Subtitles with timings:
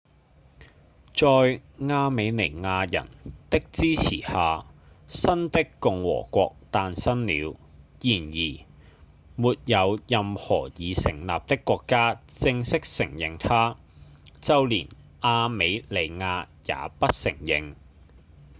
[1.13, 1.27] 在
[1.79, 3.07] 亞美尼亞人
[3.51, 4.65] 的支持下
[5.07, 7.55] 新的共和國誕生了
[8.01, 8.65] 然而
[9.35, 13.77] 沒有任何已成立的國家正式承認它
[14.39, 14.89] 就連
[15.21, 17.75] 亞美尼亞也不承認